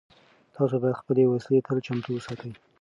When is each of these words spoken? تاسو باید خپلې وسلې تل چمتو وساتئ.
تاسو 0.55 0.75
باید 0.81 0.99
خپلې 1.01 1.23
وسلې 1.27 1.65
تل 1.67 1.77
چمتو 1.85 2.09
وساتئ. 2.13 2.51